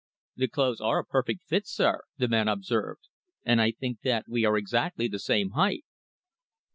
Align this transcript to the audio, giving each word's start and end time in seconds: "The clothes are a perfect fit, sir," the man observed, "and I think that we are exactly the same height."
"The 0.35 0.47
clothes 0.47 0.81
are 0.81 0.97
a 0.97 1.05
perfect 1.05 1.43
fit, 1.47 1.67
sir," 1.67 2.05
the 2.17 2.27
man 2.27 2.47
observed, 2.47 3.03
"and 3.45 3.61
I 3.61 3.69
think 3.69 4.01
that 4.01 4.25
we 4.27 4.43
are 4.45 4.57
exactly 4.57 5.07
the 5.07 5.19
same 5.19 5.51
height." 5.51 5.85